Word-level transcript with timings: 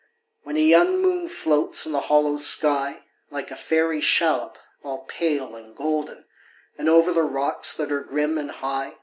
When 0.41 0.57
a 0.57 0.61
young 0.61 0.99
moon 0.99 1.27
floats 1.29 1.85
in 1.85 1.91
the 1.91 1.99
hollow 1.99 2.35
sky, 2.37 3.03
Like 3.29 3.51
a 3.51 3.55
fairy 3.55 4.01
shallop, 4.01 4.57
all 4.83 5.05
pale 5.07 5.55
and 5.55 5.75
golden. 5.75 6.25
And 6.75 6.89
over 6.89 7.13
the 7.13 7.21
rocks 7.21 7.77
that 7.77 7.91
are 7.91 8.01
grim 8.01 8.39
and 8.39 8.49
high. 8.49 8.95